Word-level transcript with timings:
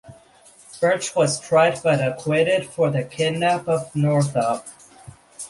Birch 0.81 1.15
was 1.15 1.39
tried 1.39 1.79
but 1.83 2.01
acquitted 2.03 2.65
for 2.65 2.89
the 2.89 3.03
kidnap 3.03 3.67
of 3.67 3.95
Northup. 3.95 4.65